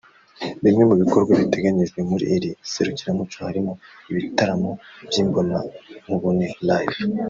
[0.63, 3.71] Bimwe mu bikorwa biteganijwe muri iri serukiramuco harimo
[4.11, 4.69] ibitaramo
[5.07, 6.97] by’imbonankubone (live)